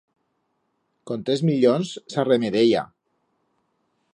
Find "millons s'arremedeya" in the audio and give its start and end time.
1.49-2.85